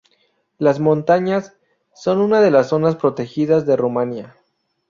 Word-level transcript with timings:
Las 0.57 0.79
montañas 0.79 1.53
son 1.93 2.21
una 2.21 2.41
de 2.41 2.49
las 2.49 2.69
zonas 2.69 2.95
protegidas 2.95 3.67
de 3.67 3.75
Rumania. 3.75 4.35